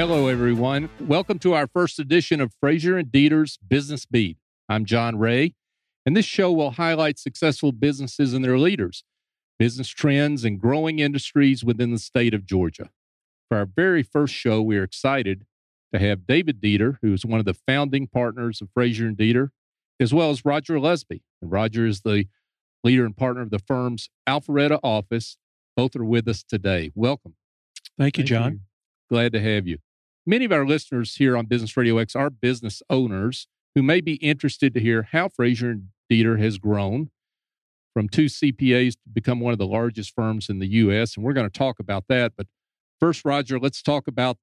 [0.00, 0.88] Hello, everyone.
[0.98, 4.38] Welcome to our first edition of Frazier and Deeter's Business Beat.
[4.66, 5.52] I'm John Ray,
[6.06, 9.04] and this show will highlight successful businesses and their leaders,
[9.58, 12.88] business trends, and growing industries within the state of Georgia.
[13.50, 15.44] For our very first show, we are excited
[15.92, 19.52] to have David Deeter, who is one of the founding partners of Frazier and Deeter,
[20.00, 21.20] as well as Roger Lusby.
[21.42, 22.24] And Roger is the
[22.82, 25.36] leader and partner of the firm's Alpharetta office.
[25.76, 26.90] Both are with us today.
[26.94, 27.34] Welcome.
[27.98, 28.52] Thank you, John.
[28.52, 28.60] You.
[29.10, 29.76] Glad to have you.
[30.30, 34.14] Many of our listeners here on Business Radio X are business owners who may be
[34.14, 37.10] interested to hear how Frazier and Deeter has grown
[37.92, 41.16] from two CPAs to become one of the largest firms in the U.S.
[41.16, 42.34] And we're going to talk about that.
[42.36, 42.46] But
[43.00, 44.36] first, Roger, let's talk about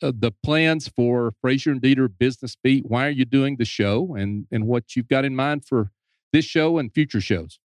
[0.00, 2.86] uh, the plans for Frazier and Deeter Business Beat.
[2.86, 5.90] Why are you doing the show, and and what you've got in mind for
[6.32, 7.58] this show and future shows?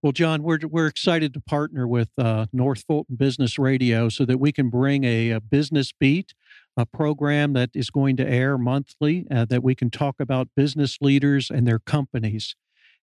[0.00, 4.38] Well, John, we're we're excited to partner with uh, North Fulton Business Radio so that
[4.38, 6.34] we can bring a, a, business beat,
[6.78, 10.98] a program that is going to air monthly uh, that we can talk about business
[11.00, 12.54] leaders and their companies.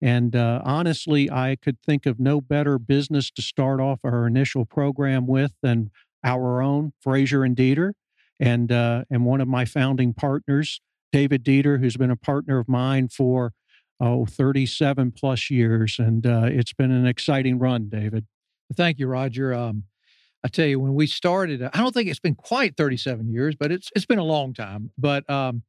[0.03, 4.65] And uh, honestly, I could think of no better business to start off our initial
[4.65, 5.91] program with than
[6.25, 7.95] our own Frazier and Deeter,
[8.41, 10.81] and uh, and one of my founding partners,
[11.13, 13.53] David Deeter, who's been a partner of mine for
[14.01, 15.99] oh, 37 plus years.
[15.99, 18.27] And uh, it's been an exciting run, David.
[18.75, 19.55] Thank you, Roger.
[19.55, 19.85] Um,
[20.43, 23.71] I tell you, when we started, I don't think it's been quite 37 years, but
[23.71, 24.91] it's it's been a long time.
[24.97, 25.63] But um,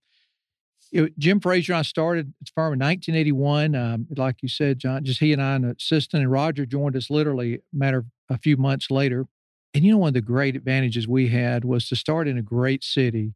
[0.92, 3.76] it, Jim Frazier and I started its firm in 1981.
[3.76, 7.10] Um, like you said, John, just he and I, an assistant, and Roger joined us
[7.10, 9.26] literally a matter of a few months later.
[9.74, 12.42] And you know, one of the great advantages we had was to start in a
[12.42, 13.34] great city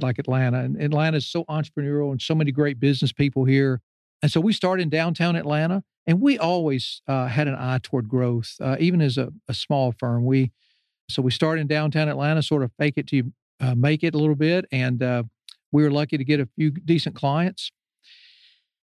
[0.00, 0.60] like Atlanta.
[0.60, 3.80] And Atlanta is so entrepreneurial and so many great business people here.
[4.22, 8.08] And so we started in downtown Atlanta, and we always uh, had an eye toward
[8.08, 10.24] growth, uh, even as a, a, small firm.
[10.24, 10.50] We
[11.10, 14.18] so we started in downtown Atlanta, sort of fake it to uh, make it a
[14.18, 15.22] little bit, and uh,
[15.72, 17.70] we were lucky to get a few decent clients.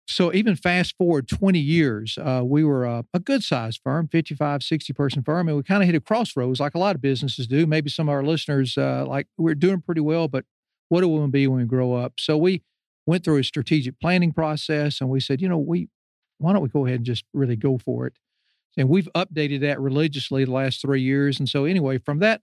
[0.06, 4.62] So even fast forward 20 years, uh, we were a, a good sized firm, 55,
[4.62, 7.46] 60 person firm, and we kind of hit a crossroads like a lot of businesses
[7.46, 7.66] do.
[7.66, 10.44] Maybe some of our listeners, uh, like we're doing pretty well, but
[10.90, 12.14] what do we want to be when we grow up?
[12.18, 12.62] So we
[13.06, 15.88] went through a strategic planning process and we said, you know, we
[16.38, 18.18] why don't we go ahead and just really go for it?
[18.76, 21.38] And we've updated that religiously the last three years.
[21.38, 22.42] And so anyway, from that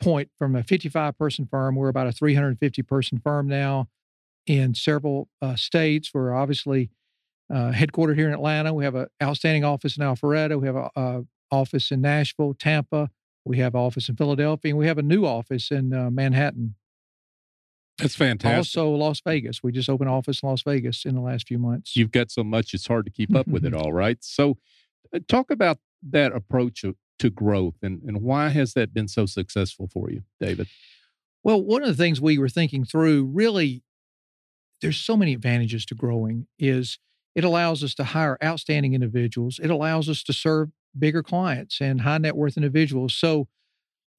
[0.00, 3.88] point, from a 55 person firm, we're about a 350 person firm now
[4.46, 6.10] in several uh, states.
[6.14, 6.90] We're obviously
[7.52, 8.72] uh, headquartered here in Atlanta.
[8.72, 10.60] We have an outstanding office in Alpharetta.
[10.60, 13.10] We have an office in Nashville, Tampa.
[13.44, 16.74] We have an office in Philadelphia, and we have a new office in uh, Manhattan.
[17.98, 18.56] That's fantastic.
[18.56, 19.62] Also, Las Vegas.
[19.62, 21.96] We just opened office in Las Vegas in the last few months.
[21.96, 24.18] You've got so much; it's hard to keep up with it all, right?
[24.20, 24.56] So,
[25.14, 26.84] Uh, talk about that approach
[27.18, 30.68] to growth and and why has that been so successful for you, David?
[31.42, 33.82] Well, one of the things we were thinking through really,
[34.80, 36.46] there's so many advantages to growing.
[36.58, 36.98] Is
[37.34, 39.60] it allows us to hire outstanding individuals.
[39.62, 43.14] It allows us to serve bigger clients and high net worth individuals.
[43.14, 43.48] So,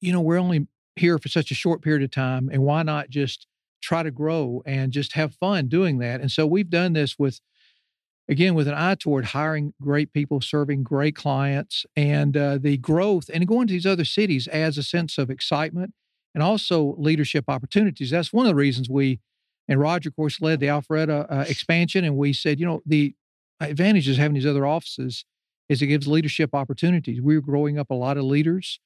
[0.00, 0.66] you know, we're only
[0.96, 3.46] here for such a short period of time, and why not just
[3.82, 6.20] try to grow and just have fun doing that.
[6.20, 7.40] And so we've done this with,
[8.32, 13.30] again, with an eye toward hiring great people, serving great clients, and uh, the growth
[13.32, 15.94] and going to these other cities adds a sense of excitement
[16.34, 18.10] and also leadership opportunities.
[18.10, 19.20] That's one of the reasons we,
[19.68, 22.04] and Roger, of course, led the Alpharetta uh, expansion.
[22.04, 23.14] And we said, you know, the
[23.60, 25.24] advantages having these other offices
[25.68, 27.20] is it gives leadership opportunities.
[27.20, 28.80] We're growing up a lot of leaders.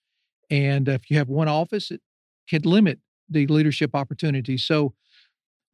[0.50, 2.00] And if you have one office, it
[2.48, 4.64] can limit the leadership opportunities.
[4.64, 4.94] So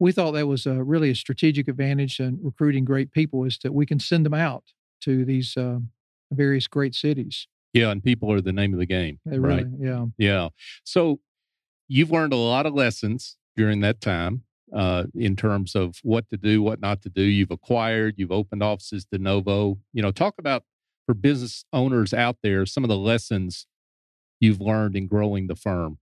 [0.03, 3.73] we thought that was a, really a strategic advantage in recruiting great people is that
[3.73, 4.65] we can send them out
[4.99, 5.79] to these uh,
[6.29, 7.47] various great cities.
[7.71, 9.21] Yeah, and people are the name of the game.
[9.25, 9.65] They right?
[9.65, 10.05] Really, yeah.
[10.17, 10.49] Yeah.
[10.83, 11.21] So
[11.87, 14.43] you've learned a lot of lessons during that time
[14.75, 17.21] uh, in terms of what to do, what not to do.
[17.21, 19.79] You've acquired, you've opened offices de novo.
[19.93, 20.63] You know, talk about
[21.05, 23.67] for business owners out there some of the lessons
[24.41, 25.97] you've learned in growing the firm.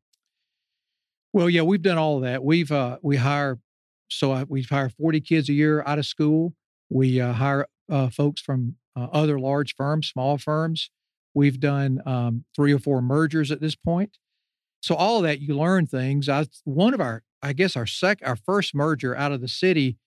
[1.33, 2.44] Well, yeah, we've done all of that.
[2.44, 3.59] We've uh, we hire
[4.12, 6.54] so I, we hire forty kids a year out of school.
[6.90, 10.90] We uh, hire uh, folks from uh, other large firms, small firms.
[11.34, 14.18] We've done um, three or four mergers at this point.
[14.81, 16.28] So all of that, you learn things.
[16.28, 19.98] I one of our, I guess our sec, our first merger out of the city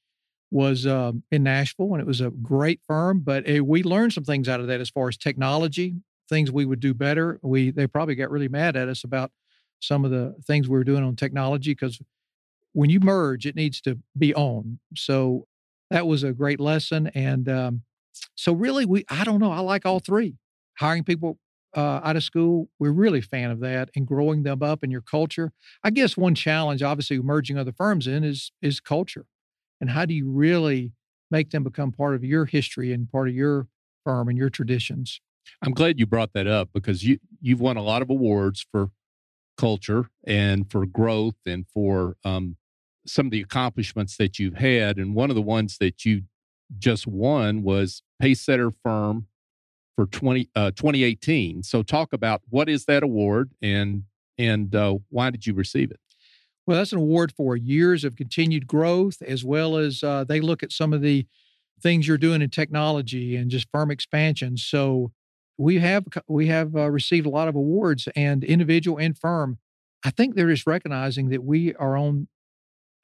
[0.51, 3.21] was um, in Nashville, and it was a great firm.
[3.21, 5.95] But it, we learned some things out of that as far as technology,
[6.29, 7.41] things we would do better.
[7.43, 9.31] We they probably got really mad at us about
[9.81, 12.01] some of the things we were doing on technology because
[12.75, 14.79] when you merge, it needs to be on.
[14.97, 15.47] So
[15.91, 17.07] that was a great lesson.
[17.15, 17.83] And um,
[18.35, 19.53] so really, we I don't know.
[19.53, 20.37] I like all three.
[20.79, 21.39] Hiring people
[21.77, 25.01] uh, out of school, we're really fan of that and growing them up in your
[25.01, 25.53] culture.
[25.83, 29.27] I guess one challenge, obviously, merging other firms in is is culture,
[29.81, 30.93] and how do you really
[31.31, 33.69] make them become part of your history and part of your
[34.05, 35.21] firm and your traditions?
[35.63, 38.91] I'm glad you brought that up because you you've won a lot of awards for
[39.57, 42.57] culture and for growth and for um,
[43.07, 44.97] some of the accomplishments that you've had.
[44.99, 46.23] And one of the ones that you
[46.79, 49.27] just won was Pacesetter Firm
[49.97, 51.63] for 20, uh, 2018.
[51.63, 54.05] So talk about what is that award and
[54.37, 56.01] and uh, why did you receive it?
[56.67, 60.65] Well, that's an award for years of continued growth, as well as uh, they look
[60.65, 61.27] at some of the
[61.81, 64.57] things you're doing in technology and just firm expansion.
[64.57, 65.13] So
[65.59, 69.59] we have we have uh, received a lot of awards, and individual and firm.
[70.05, 72.29] I think they're just recognizing that we are on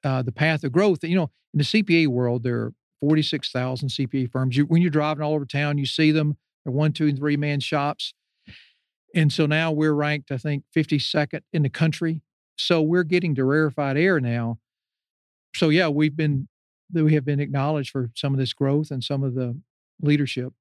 [0.03, 1.03] uh, the path of growth.
[1.03, 4.57] You know, in the CPA world, there are 46,000 CPA firms.
[4.57, 6.37] You, when you're driving all over town, you see them.
[6.63, 8.13] They're one, two, and three man shops.
[9.13, 12.21] And so now we're ranked, I think, 52nd in the country.
[12.57, 14.59] So we're getting to rarefied air now.
[15.55, 16.47] So yeah, we've been
[16.93, 19.59] we have been acknowledged for some of this growth and some of the
[20.01, 20.53] leadership.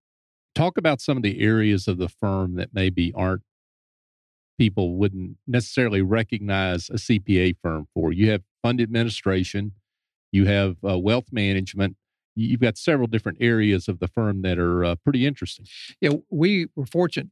[0.55, 3.43] Talk about some of the areas of the firm that maybe aren't
[4.59, 8.13] people wouldn't necessarily recognize a CPA firm for.
[8.13, 9.73] You have fund administration,
[10.33, 11.97] you have uh, wealth management,
[12.35, 15.67] you've got several different areas of the firm that are uh, pretty interesting.
[16.01, 17.29] Yeah, we were fortunate.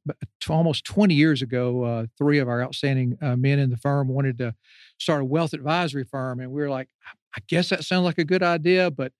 [0.48, 4.38] Almost 20 years ago, uh, three of our outstanding uh, men in the firm wanted
[4.38, 4.54] to
[4.98, 6.88] start a wealth advisory firm, and we were like,
[7.36, 9.12] I guess that sounds like a good idea, but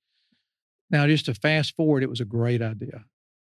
[0.90, 3.04] now just to fast forward, it was a great idea.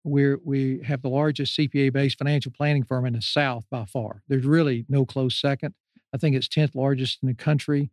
[0.04, 4.24] We're, we have the largest CPA based financial planning firm in the South by far.
[4.28, 5.74] There's really no close second.
[6.14, 7.92] I think it's 10th largest in the country,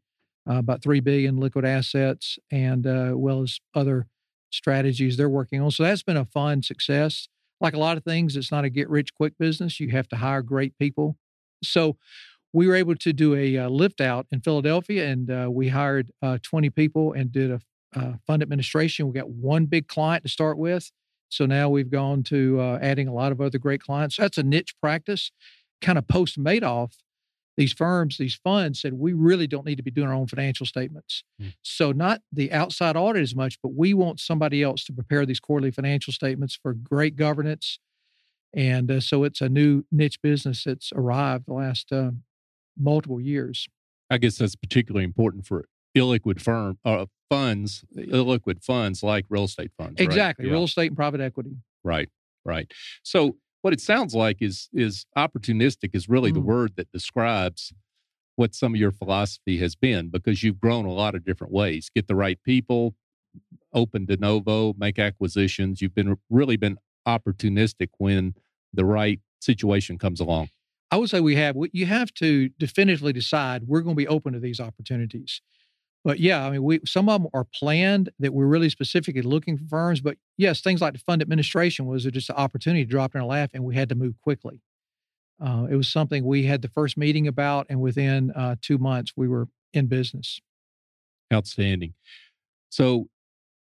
[0.48, 4.06] uh, about 3 billion liquid assets, and uh, well as other
[4.50, 5.70] strategies they're working on.
[5.70, 7.28] So that's been a fun success.
[7.60, 9.80] Like a lot of things, it's not a get rich quick business.
[9.80, 11.16] You have to hire great people.
[11.62, 11.96] So
[12.52, 16.12] we were able to do a uh, lift out in Philadelphia, and uh, we hired
[16.22, 17.60] uh, 20 people and did a
[17.96, 19.06] uh, fund administration.
[19.06, 20.90] We got one big client to start with.
[21.28, 24.16] So now we've gone to uh, adding a lot of other great clients.
[24.16, 25.30] That's a niche practice.
[25.80, 26.92] Kind of post Madoff,
[27.56, 30.66] these firms, these funds said, we really don't need to be doing our own financial
[30.66, 31.22] statements.
[31.40, 31.54] Mm.
[31.62, 35.40] So, not the outside audit as much, but we want somebody else to prepare these
[35.40, 37.78] quarterly financial statements for great governance.
[38.52, 42.10] And uh, so, it's a new niche business that's arrived the last uh,
[42.78, 43.68] multiple years.
[44.10, 45.66] I guess that's particularly important for
[45.96, 50.00] illiquid firm uh, funds, illiquid funds like real estate funds.
[50.00, 50.52] Exactly, right?
[50.52, 50.64] real yeah.
[50.64, 51.56] estate and private equity.
[51.84, 52.08] Right,
[52.44, 52.70] right.
[53.02, 56.34] So what it sounds like is is opportunistic is really mm.
[56.34, 57.72] the word that describes
[58.36, 61.88] what some of your philosophy has been because you've grown a lot of different ways.
[61.94, 62.94] Get the right people,
[63.72, 65.80] open de novo, make acquisitions.
[65.80, 66.76] You've been really been
[67.08, 68.34] opportunistic when
[68.74, 70.50] the right situation comes along.
[70.90, 71.56] I would say we have.
[71.72, 75.40] You have to definitively decide we're going to be open to these opportunities.
[76.04, 79.56] But yeah, I mean, we some of them are planned that we're really specifically looking
[79.56, 80.02] for firms.
[80.02, 83.26] But yes, things like the fund administration was just an opportunity to drop in our
[83.26, 84.60] lap, and we had to move quickly.
[85.40, 89.12] Uh, it was something we had the first meeting about, and within uh, two months,
[89.16, 90.40] we were in business.
[91.32, 91.94] Outstanding.
[92.68, 93.08] So,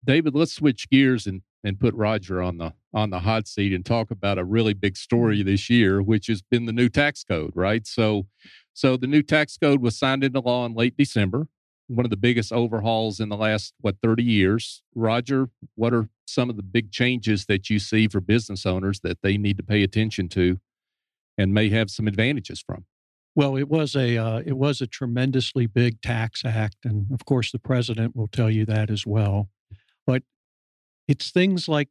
[0.05, 3.85] David, let's switch gears and and put Roger on the on the hot seat and
[3.85, 5.49] talk about a really big story mm-hmm.
[5.49, 7.85] this year, which has been the new tax code, right?
[7.85, 8.29] So,
[8.75, 11.49] so the new tax code was signed into law in late December
[11.89, 14.83] one of the biggest overhauls in the last what 30 years.
[14.95, 19.19] Roger what are some of the big changes that you see for business owners that
[19.23, 20.59] they need to pay attention to
[21.37, 22.85] and may have some advantages from?
[23.35, 27.51] Well it was a uh, it was a tremendously big tax act and of course
[27.51, 29.49] the president will tell you that as well.
[30.07, 30.23] But
[31.07, 31.89] it's things like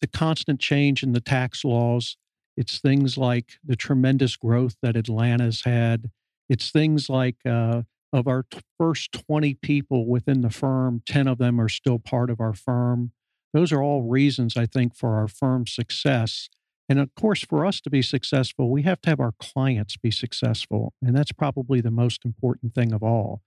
[0.00, 2.16] the constant change in the tax laws.
[2.56, 6.10] It's things like the tremendous growth that atlanta's had.
[6.48, 11.38] It's things like uh, of our t- first 20 people within the firm, 10 of
[11.38, 13.12] them are still part of our firm.
[13.52, 16.48] Those are all reasons, I think, for our firm's success.
[16.88, 20.10] And of course, for us to be successful, we have to have our clients be
[20.10, 20.92] successful.
[21.02, 23.42] And that's probably the most important thing of all.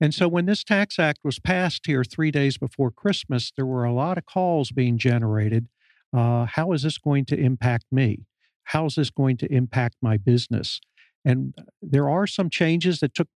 [0.00, 3.84] And so when this tax act was passed here three days before Christmas, there were
[3.84, 5.68] a lot of calls being generated.
[6.12, 8.26] Uh, how is this going to impact me?
[8.64, 10.80] How is this going to impact my business?
[11.24, 13.28] And there are some changes that took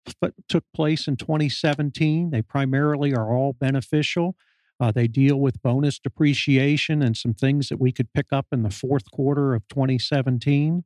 [0.47, 2.31] took place in 2017.
[2.31, 4.35] They primarily are all beneficial.
[4.79, 8.63] Uh, they deal with bonus depreciation and some things that we could pick up in
[8.63, 10.83] the fourth quarter of 2017.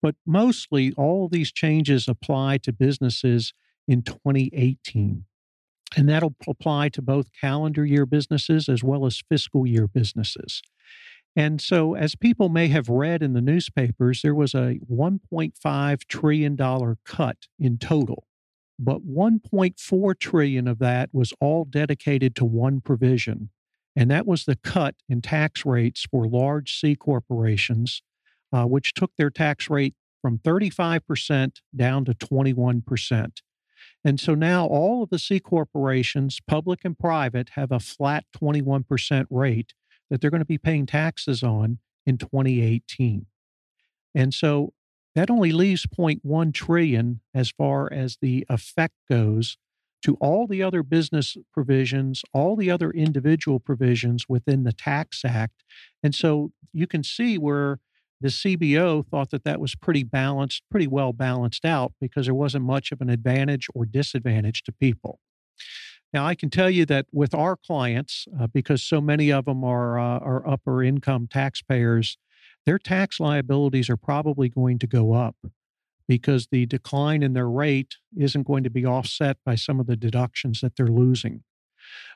[0.00, 3.52] But mostly, all these changes apply to businesses
[3.88, 5.24] in 2018.
[5.96, 10.62] And that'll apply to both calendar year businesses as well as fiscal year businesses.
[11.36, 16.96] And so, as people may have read in the newspapers, there was a $1.5 trillion
[17.04, 18.26] cut in total.
[18.78, 23.50] But 1.4 trillion of that was all dedicated to one provision,
[23.96, 28.02] and that was the cut in tax rates for large C corporations,
[28.52, 33.30] uh, which took their tax rate from 35% down to 21%.
[34.04, 39.26] And so now all of the C corporations, public and private, have a flat 21%
[39.30, 39.72] rate
[40.14, 43.26] that they're going to be paying taxes on in 2018.
[44.14, 44.72] And so
[45.16, 49.58] that only leaves 0.1 trillion as far as the effect goes
[50.02, 55.64] to all the other business provisions, all the other individual provisions within the Tax Act.
[56.00, 57.80] And so you can see where
[58.20, 62.64] the CBO thought that that was pretty balanced, pretty well balanced out because there wasn't
[62.64, 65.18] much of an advantage or disadvantage to people.
[66.14, 69.64] Now, I can tell you that with our clients, uh, because so many of them
[69.64, 72.16] are, uh, are upper income taxpayers,
[72.64, 75.34] their tax liabilities are probably going to go up
[76.06, 79.96] because the decline in their rate isn't going to be offset by some of the
[79.96, 81.42] deductions that they're losing.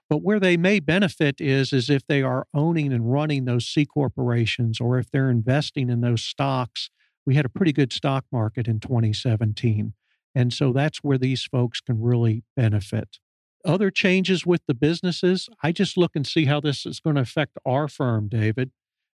[0.08, 3.84] But where they may benefit is, is if they are owning and running those C
[3.84, 6.88] corporations or if they're investing in those stocks.
[7.26, 9.92] We had a pretty good stock market in 2017.
[10.36, 13.18] And so that's where these folks can really benefit.
[13.64, 17.22] Other changes with the businesses, I just look and see how this is going to
[17.22, 18.70] affect our firm, David.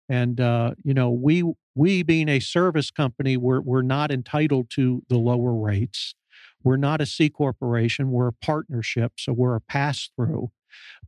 [0.08, 1.44] And uh, you know, we
[1.74, 6.14] we being a service company, we're we're not entitled to the lower rates.
[6.64, 8.10] We're not a C corporation.
[8.10, 10.50] We're a partnership, so we're a pass through.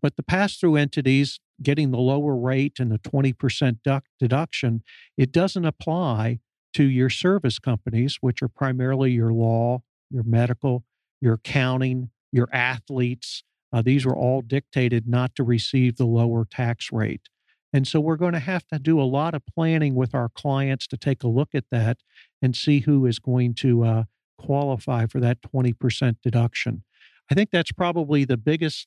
[0.00, 4.83] But the pass through entities getting the lower rate and the 20% deduction,
[5.17, 6.41] it doesn't apply
[6.75, 10.85] to your service companies, which are primarily your law, your medical,
[11.21, 13.43] your accounting, your athletes.
[13.73, 17.29] Uh, these were all dictated not to receive the lower tax rate.
[17.73, 20.87] And so we're going to have to do a lot of planning with our clients
[20.88, 21.99] to take a look at that
[22.41, 24.05] and see who is going to uh,
[24.38, 26.85] qualify for that 20% deduction.
[27.31, 28.87] I think that's probably the biggest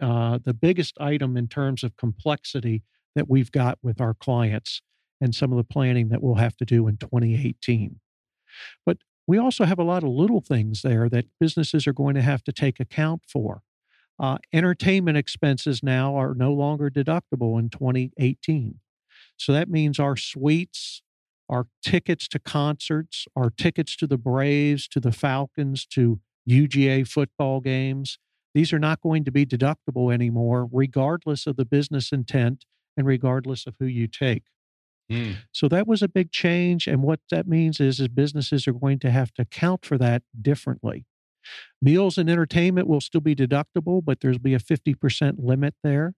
[0.00, 2.82] uh, the biggest item in terms of complexity
[3.14, 4.80] that we've got with our clients
[5.20, 8.00] and some of the planning that we'll have to do in 2018.
[8.86, 8.98] But
[9.32, 12.44] we also have a lot of little things there that businesses are going to have
[12.44, 13.62] to take account for.
[14.20, 18.78] Uh, entertainment expenses now are no longer deductible in 2018.
[19.38, 21.00] So that means our suites,
[21.48, 27.60] our tickets to concerts, our tickets to the Braves, to the Falcons, to UGA football
[27.60, 28.18] games,
[28.54, 32.66] these are not going to be deductible anymore, regardless of the business intent
[32.98, 34.42] and regardless of who you take.
[35.10, 35.36] Mm.
[35.52, 36.86] So that was a big change.
[36.86, 40.22] And what that means is, is businesses are going to have to account for that
[40.40, 41.06] differently.
[41.80, 46.14] Meals and entertainment will still be deductible, but there's be a 50% limit there.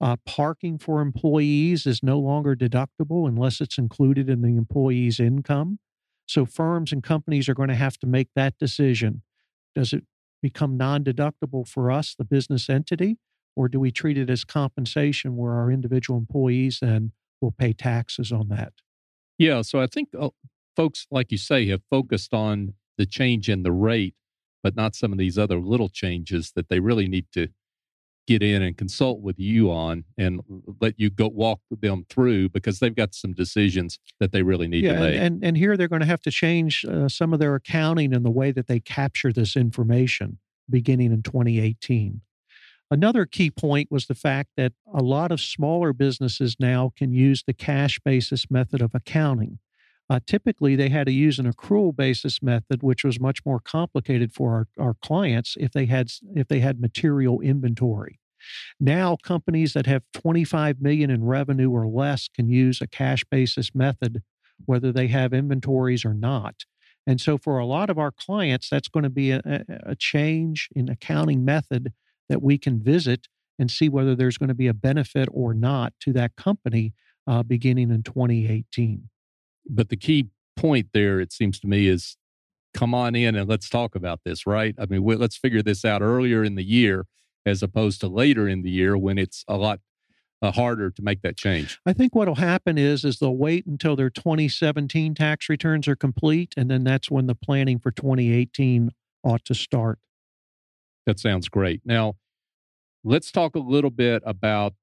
[0.00, 5.78] Uh, parking for employees is no longer deductible unless it's included in the employee's income.
[6.26, 9.22] So firms and companies are going to have to make that decision.
[9.74, 10.04] Does it
[10.42, 13.18] become non deductible for us, the business entity,
[13.56, 18.32] or do we treat it as compensation where our individual employees then will pay taxes
[18.32, 18.72] on that?
[19.38, 19.62] Yeah.
[19.62, 20.30] So I think uh,
[20.76, 24.14] folks, like you say, have focused on the change in the rate,
[24.62, 27.48] but not some of these other little changes that they really need to
[28.26, 30.40] get in and consult with you on and
[30.80, 34.84] let you go walk them through because they've got some decisions that they really need
[34.84, 35.16] yeah, to make.
[35.20, 38.24] And, and here they're going to have to change uh, some of their accounting and
[38.24, 42.20] the way that they capture this information beginning in 2018.
[42.90, 47.44] Another key point was the fact that a lot of smaller businesses now can use
[47.46, 49.60] the cash basis method of accounting.
[50.08, 54.32] Uh, typically, they had to use an accrual basis method, which was much more complicated
[54.32, 58.18] for our, our clients if they had if they had material inventory.
[58.80, 63.72] Now, companies that have 25 million in revenue or less can use a cash basis
[63.72, 64.22] method,
[64.64, 66.64] whether they have inventories or not.
[67.06, 70.68] And so, for a lot of our clients, that's going to be a, a change
[70.74, 71.92] in accounting method
[72.30, 75.92] that we can visit and see whether there's going to be a benefit or not
[76.00, 76.94] to that company
[77.26, 79.10] uh, beginning in 2018
[79.68, 82.16] but the key point there, it seems to me, is
[82.74, 84.74] come on in and let's talk about this, right?
[84.78, 87.06] I mean, let's figure this out earlier in the year
[87.46, 89.80] as opposed to later in the year when it's a lot
[90.42, 91.80] uh, harder to make that change.
[91.84, 96.54] I think what'll happen is is they'll wait until their 2017 tax returns are complete,
[96.56, 98.90] and then that's when the planning for 2018
[99.22, 99.98] ought to start.
[101.06, 101.80] That sounds great.
[101.84, 102.16] Now,
[103.04, 104.74] let's talk a little bit about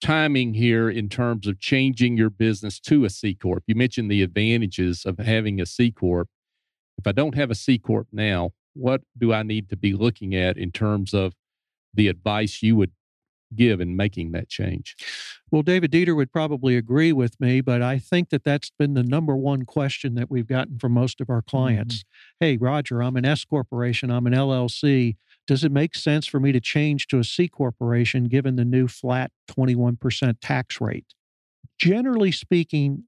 [0.00, 3.64] timing here in terms of changing your business to a C corp.
[3.66, 6.28] You mentioned the advantages of having a C corp.
[6.98, 10.34] If I don't have a C corp now, what do I need to be looking
[10.34, 11.34] at in terms of
[11.94, 12.92] the advice you would
[13.54, 14.96] give in making that change?
[15.50, 19.02] Well, David Deeter would probably agree with me, but I think that that's been the
[19.02, 21.98] number one question that we've gotten from most of our clients.
[21.98, 22.44] Mm-hmm.
[22.44, 25.16] Hey, Roger, I'm an S corporation, I'm an LLC.
[25.46, 28.88] Does it make sense for me to change to a C corporation given the new
[28.88, 31.14] flat 21% tax rate?
[31.78, 33.04] Generally speaking,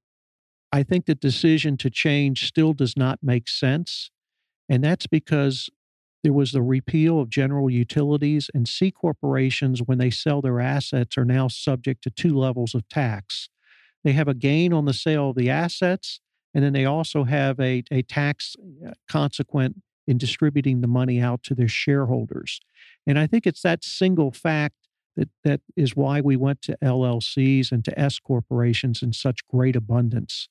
[0.72, 4.10] I think the decision to change still does not make sense.
[4.68, 5.70] And that's because
[6.22, 11.16] there was the repeal of general utilities, and C corporations, when they sell their assets,
[11.16, 13.48] are now subject to two levels of tax.
[14.04, 16.20] They have a gain on the sale of the assets,
[16.54, 19.76] and then they also have a, a tax uh, consequent
[20.08, 22.60] in distributing the money out to their shareholders.
[23.06, 27.70] And I think it's that single fact that, that is why we went to LLCs
[27.70, 30.48] and to S corporations in such great abundance.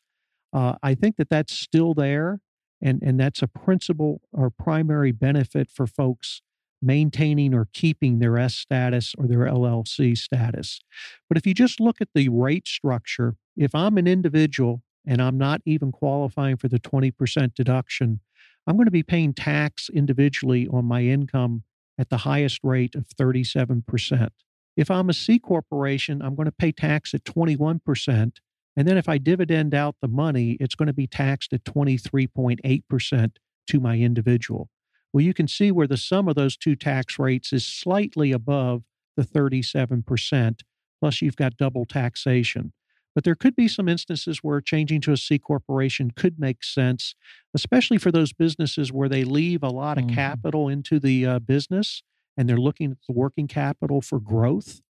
[0.53, 2.39] Uh, I think that that's still there,
[2.79, 6.43] and, and that's a principal or primary benefit for folks
[6.79, 10.79] maintaining or keeping their S status or their LLC status.
[11.27, 15.39] But if you just look at the rate structure, if I'm an individual and I'm
[15.39, 18.19] not even qualifying for the 20% deduction,
[18.67, 21.63] I'm going to be paying tax individually on my income
[21.97, 24.29] at the highest rate of 37%.
[24.75, 28.31] If I'm a C corporation, I'm going to pay tax at 21%.
[28.75, 33.31] And then if I dividend out the money, it's going to be taxed at 23.8%
[33.67, 34.69] to my individual.
[35.11, 38.83] Well, you can see where the sum of those two tax rates is slightly above
[39.15, 40.61] the 37%,
[40.99, 42.73] plus you've got double taxation.
[43.17, 47.15] But there could be some instances where changing to a C corporation could make sense,
[47.55, 50.13] especially for those businesses where they leave a lot of mm-hmm.
[50.13, 52.03] capital into the uh, business
[52.37, 54.81] and they're looking at the working capital for growth.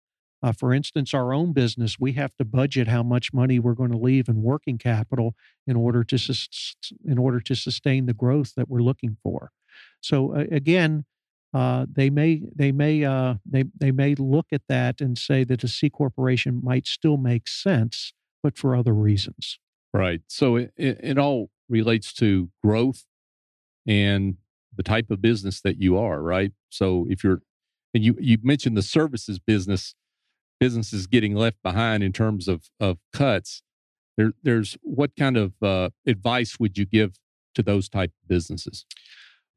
[0.43, 3.93] Uh, for instance, our own business, we have to budget how much money we're going
[3.93, 8.55] to leave in working capital in order to sus- in order to sustain the growth
[8.57, 9.53] that we're looking for.
[10.01, 11.05] So uh, again,
[11.55, 15.65] uh, they may they may uh, they they may look at that and say that
[15.65, 18.13] a C corporation might still make sense,
[18.43, 19.59] but for other reasons.
[19.95, 20.21] Right.
[20.29, 23.05] So it, it, it all relates to growth
[23.87, 24.37] and
[24.77, 26.21] the type of business that you are.
[26.21, 26.53] Right.
[26.69, 27.41] So if you're
[27.95, 29.95] and you you mentioned the services business
[30.61, 33.63] businesses getting left behind in terms of of cuts.
[34.17, 37.19] There, there's what kind of uh, advice would you give
[37.55, 38.87] to those type of businesses?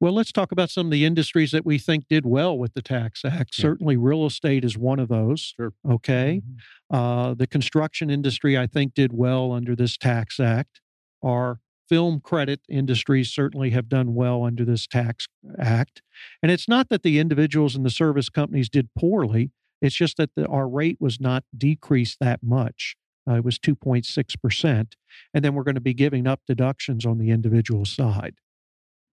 [0.02, 2.82] Well, let's talk about some of the industries that we think did well with the
[2.82, 3.58] Tax Act.
[3.58, 3.64] Yeah.
[3.64, 5.54] Certainly, real estate is one of those.
[5.58, 5.74] Sure.
[5.90, 6.42] Okay.
[6.42, 6.96] Mm-hmm.
[6.96, 10.80] Uh, the construction industry, I think, did well under this Tax Act.
[11.22, 11.60] Our
[11.90, 16.02] film credit industries certainly have done well under this Tax Act.
[16.42, 20.30] And it's not that the individuals and the service companies did poorly, it's just that
[20.36, 22.96] the, our rate was not decreased that much.
[23.28, 24.94] Uh, it was 2.6%.
[25.34, 28.36] And then we're going to be giving up deductions on the individual side.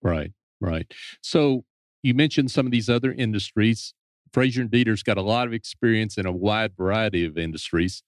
[0.02, 0.32] Right.
[0.60, 0.90] Right.
[1.22, 1.64] So
[2.02, 3.92] you mentioned some of these other industries.
[4.32, 8.02] Frazier and Deeter's got a lot of experience in a wide variety of industries.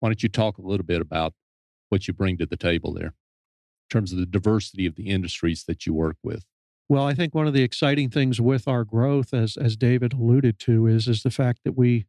[0.00, 1.34] Why don't you talk a little bit about
[1.88, 3.12] what you bring to the table there in
[3.90, 6.44] terms of the diversity of the industries that you work with?
[6.88, 10.58] Well, I think one of the exciting things with our growth, as as David alluded
[10.60, 12.06] to, is is the fact that we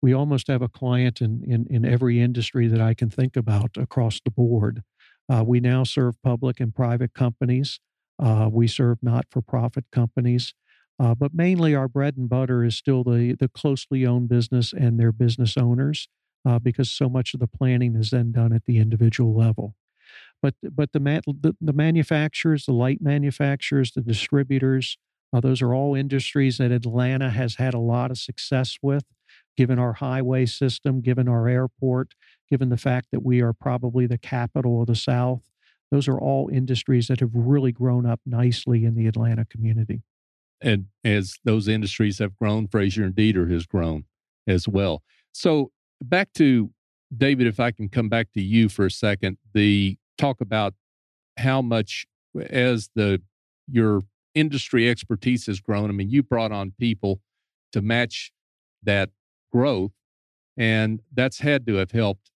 [0.00, 3.76] we almost have a client in in, in every industry that I can think about
[3.76, 4.82] across the board.
[5.28, 7.80] Uh, we now serve public and private companies.
[8.20, 10.54] Uh, we serve not for profit companies.
[10.98, 15.00] Uh, but mainly our bread and butter is still the, the closely owned business and
[15.00, 16.08] their business owners
[16.44, 19.74] uh, because so much of the planning is then done at the individual level.
[20.42, 24.98] But, but the, the, the manufacturers, the light manufacturers, the distributors,
[25.32, 29.04] uh, those are all industries that Atlanta has had a lot of success with,
[29.56, 32.14] given our highway system, given our airport,
[32.50, 35.49] given the fact that we are probably the capital of the South.
[35.90, 40.02] Those are all industries that have really grown up nicely in the Atlanta community.
[40.60, 44.04] And as those industries have grown, Frazier and Deeter has grown
[44.46, 45.02] as well.
[45.32, 45.72] So
[46.02, 46.70] back to
[47.16, 50.74] David, if I can come back to you for a second, the talk about
[51.38, 52.06] how much
[52.50, 53.20] as the
[53.68, 54.02] your
[54.34, 55.90] industry expertise has grown.
[55.90, 57.20] I mean, you brought on people
[57.72, 58.32] to match
[58.82, 59.10] that
[59.52, 59.92] growth,
[60.56, 62.30] and that's had to have helped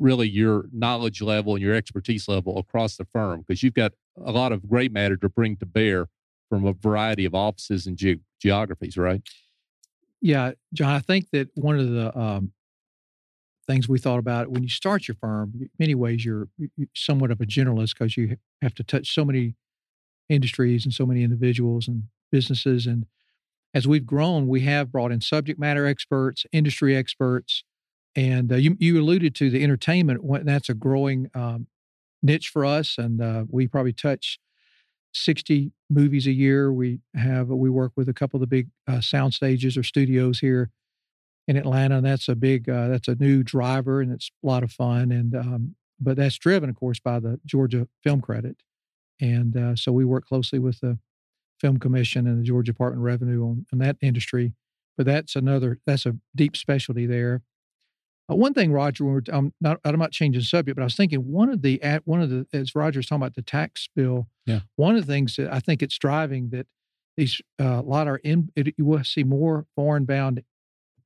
[0.00, 3.92] really your knowledge level and your expertise level across the firm because you've got
[4.24, 6.06] a lot of gray matter to bring to bear
[6.48, 9.22] from a variety of offices and ge- geographies, right?
[10.20, 12.52] Yeah, John, I think that one of the um,
[13.66, 16.48] things we thought about when you start your firm, in many ways, you're
[16.94, 19.54] somewhat of a generalist because you have to touch so many
[20.28, 22.86] industries and so many individuals and businesses.
[22.86, 23.06] And
[23.72, 27.64] as we've grown, we have brought in subject matter experts, industry experts,
[28.16, 30.20] and uh, you you alluded to the entertainment.
[30.44, 31.66] That's a growing um,
[32.22, 34.38] niche for us, and uh, we probably touch
[35.12, 36.72] sixty movies a year.
[36.72, 40.40] We have we work with a couple of the big uh, sound stages or studios
[40.40, 40.70] here,
[41.50, 44.62] in Atlanta, and that's a big uh, that's a new driver, and it's a lot
[44.62, 45.10] of fun.
[45.10, 48.56] And um, but that's driven, of course, by the Georgia Film Credit,
[49.20, 50.98] and uh, so we work closely with the
[51.60, 54.52] Film Commission and the Georgia Department of Revenue on, on that industry.
[54.96, 57.42] But that's another that's a deep specialty there.
[58.30, 61.20] Uh, one thing, Roger, we're, I'm not I'm not changing subject, but I was thinking
[61.20, 64.28] one of the at one of the as Roger's talking about the tax bill.
[64.46, 64.60] Yeah.
[64.76, 66.66] One of the things that I think it's driving that
[67.16, 70.42] these uh, a lot are in it, you will see more foreign bound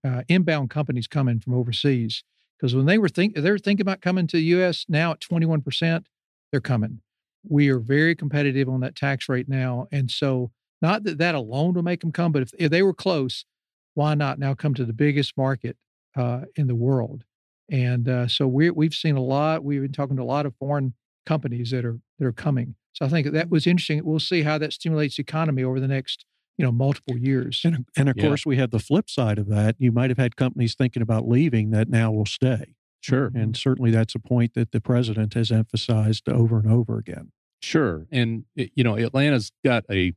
[0.04, 2.22] uh, inbound companies coming from overseas
[2.58, 4.84] because when they were think they're thinking about coming to the U.S.
[4.88, 6.08] now at 21 percent,
[6.50, 7.00] they're coming.
[7.46, 10.50] We are very competitive on that tax rate now, and so
[10.82, 13.46] not that that alone will make them come, but if, if they were close,
[13.94, 15.76] why not now come to the biggest market
[16.16, 17.24] uh, in the world?
[17.70, 19.64] And uh, so we we've seen a lot.
[19.64, 20.94] We've been talking to a lot of foreign
[21.26, 22.74] companies that are that are coming.
[22.92, 24.04] So I think that was interesting.
[24.04, 26.26] We'll see how that stimulates the economy over the next
[26.58, 27.62] you know multiple years.
[27.64, 28.28] And, and of Yeah.
[28.28, 29.76] course, we have the flip side of that.
[29.78, 32.76] You might have had companies thinking about leaving that now will stay.
[33.00, 33.30] Sure.
[33.34, 37.32] And certainly that's a point that the president has emphasized over and over again.
[37.60, 38.06] Sure.
[38.10, 40.14] And, you know, Atlanta's got a,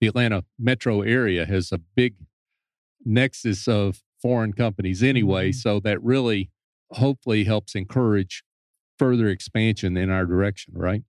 [0.00, 2.16] the Atlanta metro area has a big
[3.04, 5.50] nexus of foreign companies anyway.
[5.50, 5.54] Mhm.
[5.54, 6.50] So that really
[6.92, 8.42] hopefully helps encourage
[8.98, 11.02] further expansion in our direction, right?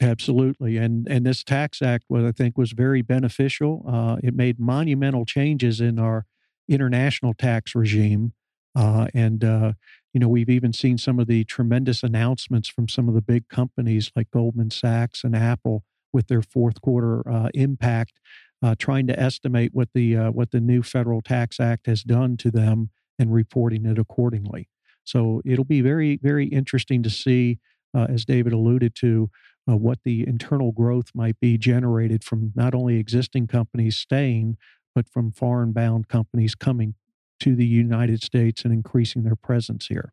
[0.00, 3.84] Absolutely, and and this tax act, what I think was very beneficial.
[3.86, 6.24] Uh, it made monumental changes in our
[6.68, 8.32] international tax regime,
[8.76, 9.72] uh, and uh,
[10.14, 13.48] you know we've even seen some of the tremendous announcements from some of the big
[13.48, 18.20] companies like Goldman Sachs and Apple with their fourth quarter uh, impact,
[18.62, 22.36] uh, trying to estimate what the uh, what the new federal tax act has done
[22.38, 24.68] to them and reporting it accordingly.
[25.04, 27.58] So it'll be very very interesting to see,
[27.94, 29.30] uh, as David alluded to
[29.68, 34.56] uh, what the internal growth might be generated from not only existing companies staying,
[34.94, 36.94] but from foreign bound companies coming
[37.40, 40.12] to the United States and increasing their presence here.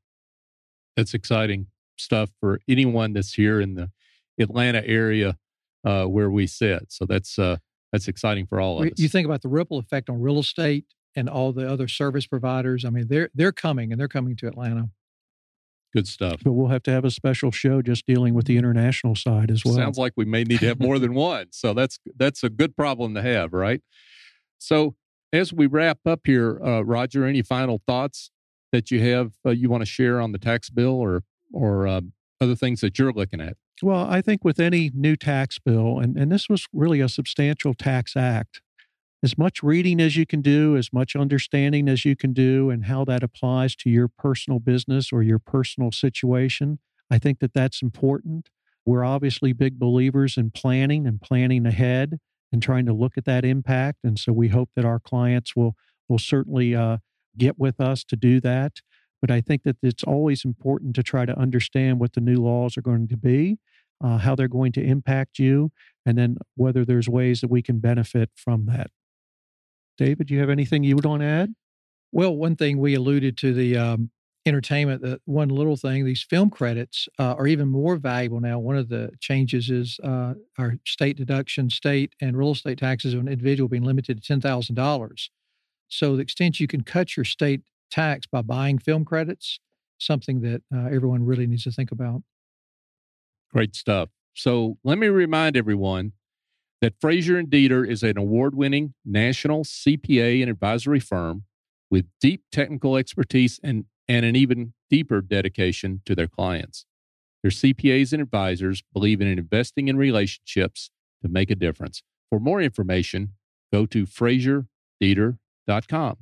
[0.96, 3.90] That's exciting stuff for anyone that's here in the
[4.40, 5.38] Atlanta area
[5.84, 6.92] uh, where we sit.
[6.92, 7.58] So that's, uh,
[7.96, 9.00] that's exciting for all of We- us.
[9.00, 12.84] You think about the ripple effect on real estate and all the other service providers.
[12.84, 14.90] I mean, they're they're coming and they're coming to Atlanta.
[15.94, 16.42] Good stuff.
[16.44, 19.64] But we'll have to have a special show just dealing with the international side as
[19.64, 19.76] well.
[19.76, 21.48] Sounds like we may need to have more than one.
[21.52, 23.82] So that's that's a good problem to have, right?
[24.58, 24.96] So
[25.32, 28.30] as we wrap up here, uh, Roger, any final thoughts
[28.74, 32.12] that you have uh, you want to share on the tax bill or or um,
[32.42, 33.56] other things that you're looking at?
[33.86, 37.76] Well, I think with any new tax bill, and, and this was really a substantial
[37.76, 38.60] tax act,
[39.21, 42.86] as much reading as you can do, as much understanding as you can do, and
[42.86, 46.80] how that applies to your personal business or your personal situation,
[47.12, 48.50] I think that that's important.
[48.88, 52.17] We're obviously big believers in planning and planning ahead
[52.52, 54.00] and trying to look at that impact.
[54.04, 55.76] And so we hope that our clients will
[56.10, 56.98] will certainly uh,
[57.38, 58.82] get with us to do that.
[59.21, 62.78] But I think that it's always important to try to understand what the new laws
[62.78, 63.60] are going to be,
[64.04, 65.72] uh, how they're going to impact you,
[66.06, 68.92] and then whether there's ways that we can benefit from that.
[69.98, 71.56] David, do you have anything you would want to add?
[72.12, 74.12] Well, one thing we alluded to the um,
[74.46, 78.60] entertainment, the one little thing, these film credits uh, are even more valuable now.
[78.60, 83.22] One of the changes is uh, our state deduction, state and real estate taxes of
[83.22, 85.32] an individual being limited to ten thousand dollars.
[85.88, 89.60] So the extent you can cut your state tax by buying film credits,
[89.98, 92.24] something that uh, everyone really needs to think about.
[93.56, 94.10] Great stuff.
[94.34, 96.12] So let me remind everyone
[96.82, 101.46] that Frazier and Deeter is an award-winning national CPA and advisory firm
[101.89, 106.86] with deep technical expertise and, and an even deeper dedication to their clients.
[107.44, 110.91] Their CPAs and advisors believe in investing in relationships
[111.22, 112.04] to make a difference.
[112.30, 113.36] For more information,
[113.72, 116.18] go to FrazierDeeter.com.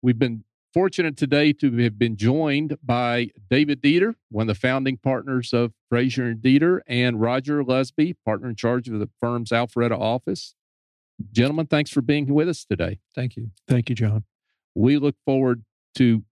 [0.00, 4.96] We've been fortunate today to have been joined by David Deeter, one of the founding
[4.96, 9.98] partners of Frazier and Deeter, and Roger Lusby, partner in charge of the firm's Alpharetta
[9.98, 10.54] office.
[11.32, 13.00] Gentlemen, thanks for being with us today.
[13.14, 13.50] Thank you.
[13.66, 14.24] Thank you, John.
[14.74, 15.64] We look forward
[15.96, 16.24] to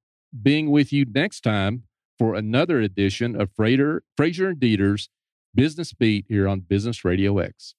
[0.42, 1.84] being with you next time
[2.18, 5.08] for another edition of Frazier and Deeter's
[5.54, 7.74] Business Beat here on Business Radio X.